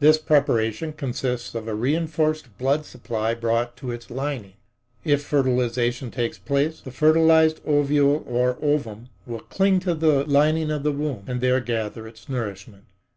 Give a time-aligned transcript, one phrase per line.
[0.00, 4.54] This preparation consists of a reinforced blood supply brought to its lining.
[5.04, 10.82] If fertilization takes place, the fertilized ovule or ovum will cling to the lining of
[10.82, 12.86] the womb and there gather its nourishment.